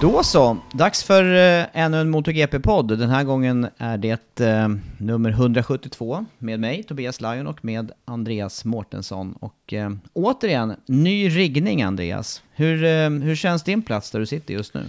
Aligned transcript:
Då 0.00 0.22
så, 0.22 0.56
dags 0.72 1.02
för 1.04 1.24
eh, 1.24 1.66
ännu 1.72 2.00
en 2.00 2.10
MotoGP-podd. 2.10 2.98
Den 2.98 3.10
här 3.10 3.24
gången 3.24 3.68
är 3.78 3.98
det 3.98 4.40
eh, 4.40 4.68
nummer 4.98 5.30
172 5.30 6.26
med 6.38 6.60
mig, 6.60 6.82
Tobias 6.82 7.20
Lajon, 7.20 7.46
och 7.46 7.64
med 7.64 7.92
Andreas 8.04 8.64
Mårtensson. 8.64 9.32
Och 9.32 9.72
eh, 9.72 9.90
återigen, 10.12 10.76
ny 10.86 11.28
riggning 11.28 11.82
Andreas. 11.82 12.42
Hur, 12.52 12.84
eh, 12.84 13.10
hur 13.10 13.34
känns 13.34 13.62
din 13.62 13.82
plats 13.82 14.10
där 14.10 14.20
du 14.20 14.26
sitter 14.26 14.54
just 14.54 14.74
nu? 14.74 14.84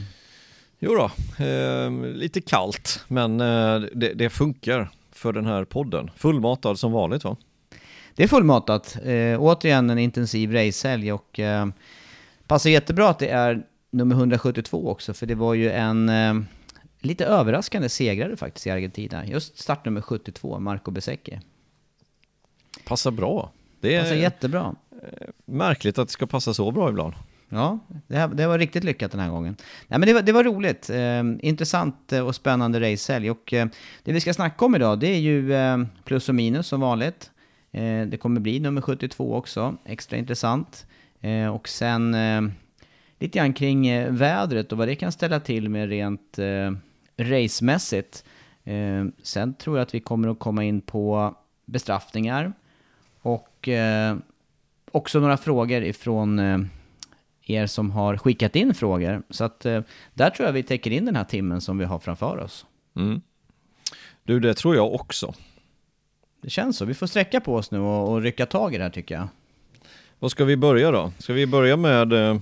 Jo 0.79 0.95
då, 0.95 1.11
eh, 1.45 1.91
lite 1.91 2.41
kallt, 2.41 3.05
men 3.07 3.41
eh, 3.41 3.79
det, 3.93 4.13
det, 4.13 4.29
funkar 4.29 4.89
för 5.11 5.33
den 5.33 5.45
här 5.45 5.65
podden. 5.65 6.11
Fullmatad 6.15 6.79
som 6.79 6.91
vanligt 6.91 7.23
va? 7.23 7.35
Det 8.15 8.23
är 8.23 8.27
fullmatat. 8.27 8.97
Återigen 9.37 9.89
en 9.89 9.99
intensiv 9.99 10.53
racehelg 10.53 11.13
och 11.13 11.39
passar 12.47 12.69
jättebra 12.69 13.09
att 13.09 13.19
det 13.19 13.29
är 13.29 13.63
nummer 13.91 14.15
172 14.15 14.89
också, 14.89 15.13
för 15.13 15.25
det 15.25 15.35
var 15.35 15.53
ju 15.53 15.71
en 15.71 16.09
eh, 16.09 16.33
lite 16.99 17.25
överraskande 17.25 17.89
segrare 17.89 18.37
faktiskt 18.37 18.67
i 18.67 18.69
Argentina. 18.69 19.25
Just 19.25 19.59
startnummer 19.59 20.01
72, 20.01 20.59
Marco 20.59 20.91
Bezzecchi. 20.91 21.39
Passar 22.85 23.11
bra. 23.11 23.51
Det 23.79 23.95
är 23.95 24.01
Passar 24.01 24.15
jättebra. 24.15 24.75
märkligt 25.45 25.97
att 25.97 26.07
det 26.07 26.11
ska 26.11 26.27
passa 26.27 26.53
så 26.53 26.71
bra 26.71 26.89
ibland. 26.89 27.13
Ja, 27.49 27.79
det, 28.07 28.17
här, 28.17 28.27
det 28.27 28.47
var 28.47 28.59
riktigt 28.59 28.83
lyckat 28.83 29.11
den 29.11 29.19
här 29.19 29.29
gången. 29.29 29.55
Nej, 29.87 29.99
men 29.99 30.07
det, 30.07 30.13
var, 30.13 30.21
det 30.21 30.31
var 30.31 30.43
roligt. 30.43 30.89
Eh, 30.89 31.47
intressant 31.49 32.11
och 32.11 32.35
spännande 32.35 32.91
racehelg. 32.91 33.31
Och 33.31 33.53
eh, 33.53 33.67
det 34.03 34.13
vi 34.13 34.21
ska 34.21 34.33
snacka 34.33 34.65
om 34.65 34.75
idag, 34.75 34.99
det 34.99 35.07
är 35.07 35.19
ju 35.19 35.53
eh, 35.53 35.77
plus 36.03 36.29
och 36.29 36.35
minus 36.35 36.67
som 36.67 36.81
vanligt. 36.81 37.31
Eh, 37.71 38.05
det 38.07 38.17
kommer 38.19 38.41
bli 38.41 38.59
nummer 38.59 38.81
72 38.81 39.35
också, 39.35 39.77
extra 39.85 40.17
intressant. 40.17 40.85
Eh, 41.21 41.47
och 41.47 41.69
sen 41.69 42.13
eh, 42.13 42.41
lite 43.21 43.39
grann 43.39 43.53
kring 43.53 43.87
eh, 43.87 44.11
vädret 44.11 44.71
och 44.71 44.77
vad 44.77 44.87
det 44.87 44.95
kan 44.95 45.11
ställa 45.11 45.39
till 45.39 45.69
med 45.69 45.89
rent 45.89 46.39
eh, 46.39 46.71
racemässigt. 47.17 48.25
Eh, 48.63 49.05
sen 49.23 49.53
tror 49.53 49.77
jag 49.77 49.83
att 49.83 49.93
vi 49.93 49.99
kommer 49.99 50.27
att 50.27 50.39
komma 50.39 50.63
in 50.63 50.81
på 50.81 51.35
bestraffningar 51.65 52.53
och 53.21 53.67
eh, 53.67 54.17
också 54.91 55.19
några 55.19 55.37
frågor 55.37 55.83
ifrån 55.83 56.39
eh, 56.39 56.59
er 57.45 57.67
som 57.67 57.91
har 57.91 58.17
skickat 58.17 58.55
in 58.55 58.73
frågor. 58.73 59.23
Så 59.29 59.43
att 59.43 59.65
eh, 59.65 59.81
där 60.13 60.29
tror 60.29 60.45
jag 60.45 60.53
vi 60.53 60.63
täcker 60.63 60.91
in 60.91 61.05
den 61.05 61.15
här 61.15 61.23
timmen 61.23 61.61
som 61.61 61.77
vi 61.77 61.85
har 61.85 61.99
framför 61.99 62.37
oss. 62.37 62.65
Mm. 62.95 63.21
Du, 64.23 64.39
det 64.39 64.53
tror 64.53 64.75
jag 64.75 64.93
också. 64.93 65.33
Det 66.41 66.49
känns 66.49 66.77
så. 66.77 66.85
Vi 66.85 66.93
får 66.93 67.07
sträcka 67.07 67.41
på 67.41 67.55
oss 67.55 67.71
nu 67.71 67.79
och, 67.79 68.11
och 68.11 68.21
rycka 68.21 68.45
tag 68.45 68.73
i 68.73 68.77
det 68.77 68.83
här 68.83 68.91
tycker 68.91 69.15
jag. 69.15 69.27
Vad 70.19 70.31
ska 70.31 70.45
vi 70.45 70.57
börja 70.57 70.91
då? 70.91 71.11
Ska 71.17 71.33
vi 71.33 71.47
börja 71.47 71.77
med 71.77 72.13
eh, 72.13 72.37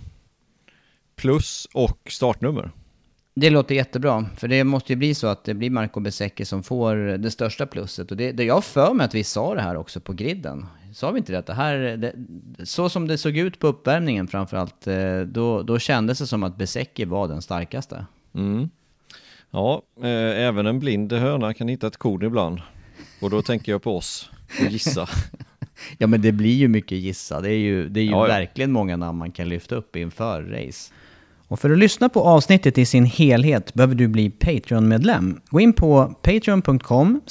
plus 1.20 1.68
och 1.74 2.00
startnummer? 2.10 2.72
Det 3.36 3.50
låter 3.50 3.76
jättebra, 3.76 4.26
för 4.38 4.48
det 4.48 4.64
måste 4.64 4.94
ju 4.94 4.98
bli 4.98 5.16
så 5.16 5.28
att 5.28 5.44
det 5.44 5.54
blir 5.54 5.70
Marco 5.70 6.00
Bezzecchi 6.00 6.46
som 6.46 6.64
får 6.64 6.96
det 6.96 7.32
största 7.32 7.66
plusset. 7.66 8.12
Och 8.12 8.18
det, 8.18 8.32
det 8.32 8.44
jag 8.44 8.64
för 8.64 8.94
mig 8.94 9.06
att 9.06 9.16
vi 9.16 9.24
sa 9.24 9.56
det 9.56 9.62
här 9.62 9.76
också 9.78 10.00
på 10.00 10.14
griden. 10.14 10.66
Sa 10.94 11.12
vi 11.12 11.18
inte 11.18 11.32
det? 11.32 11.40
Att 11.40 11.46
det 11.46 11.54
här, 11.54 11.78
det, 11.78 12.14
så 12.66 12.90
som 12.90 13.08
det 13.08 13.18
såg 13.18 13.38
ut 13.38 13.60
på 13.60 13.68
uppvärmningen 13.68 14.28
framförallt, 14.28 14.88
eh, 14.88 15.20
då, 15.20 15.64
då 15.64 15.80
kändes 15.80 16.20
det 16.20 16.28
som 16.28 16.44
att 16.44 16.58
Bezzecchi 16.58 17.06
var 17.06 17.28
den 17.28 17.42
starkaste. 17.42 18.06
Mm. 18.36 18.70
Ja, 19.52 19.82
eh, 20.02 20.46
även 20.48 20.66
en 20.66 20.80
blind 20.80 21.14
höna 21.14 21.54
kan 21.54 21.68
hitta 21.68 21.88
ett 21.88 21.98
korn 21.98 22.24
ibland. 22.24 22.62
Och 23.22 23.30
då 23.30 23.42
tänker 23.42 23.72
jag 23.72 23.84
på 23.84 23.98
oss 23.98 24.30
och 24.60 24.72
gissa. 24.72 25.10
ja 25.98 26.08
men 26.08 26.22
det 26.22 26.32
blir 26.32 26.56
ju 26.56 26.68
mycket 26.68 26.98
gissa. 26.98 27.42
Det 27.42 27.50
är 27.50 27.58
ju, 27.58 27.90
det 27.90 28.00
är 28.00 28.04
ju 28.04 28.12
ja. 28.12 28.24
verkligen 28.24 28.72
många 28.72 28.98
namn 28.98 29.18
man 29.18 29.32
kan 29.32 29.50
lyfta 29.50 29.76
upp 29.76 29.96
inför 29.96 30.44
race. 30.44 30.94
Och 31.50 31.60
för 31.60 31.70
att 31.70 31.78
lyssna 31.78 32.10
på 32.10 32.22
avsnittet 32.22 32.78
i 32.78 32.86
sin 32.86 33.06
helhet 33.06 33.74
behöver 33.74 33.96
du 33.96 34.08
bli 34.08 34.30
Patreon-medlem. 34.30 35.42
Gå 35.50 35.60
in 35.60 35.74
på 35.74 36.16
patreon.com 36.22 37.22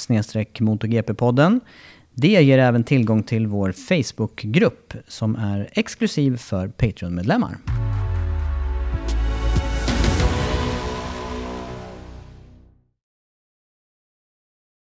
motogp-podden. 0.59 1.59
Det 2.13 2.27
ger 2.27 2.57
även 2.57 2.83
tillgång 2.83 3.23
till 3.23 3.47
vår 3.47 3.71
Facebook-grupp 3.71 4.93
som 5.07 5.35
är 5.35 5.69
exklusiv 5.73 6.37
för 6.37 6.67
Patreon-medlemmar. 6.67 7.57